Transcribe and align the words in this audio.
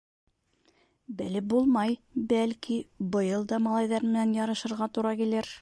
Белеп 1.19 1.51
булмай, 1.51 1.93
бәлки, 2.33 2.79
быйыл 3.17 3.47
да 3.55 3.63
малайҙар 3.69 4.11
менән 4.11 4.37
ярышырға 4.43 4.93
тура 4.99 5.17
килер. 5.25 5.49